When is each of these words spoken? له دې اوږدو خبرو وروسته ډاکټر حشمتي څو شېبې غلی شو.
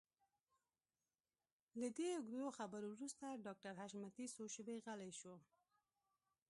له 1.81 1.87
دې 1.97 2.07
اوږدو 2.15 2.55
خبرو 2.57 2.87
وروسته 2.93 3.25
ډاکټر 3.45 3.73
حشمتي 3.81 4.25
څو 4.35 4.43
شېبې 4.53 4.77
غلی 4.85 5.11
شو. 5.19 5.35